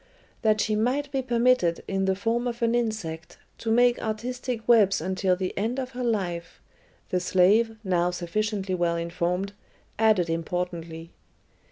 [0.41, 4.99] "That she might be permitted, in the form of an insect, to make artistic webs
[4.99, 6.59] until the end of her life,"
[7.11, 9.53] the slave, now sufficiently well informed,
[9.99, 11.11] added importantly.